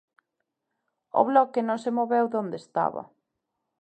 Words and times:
O 1.19 1.21
Bloque 1.29 1.61
"non 1.67 1.79
se 1.83 1.91
moveu 1.99 2.25
de 2.29 2.35
onde 2.43 2.57
estaba". 2.63 3.03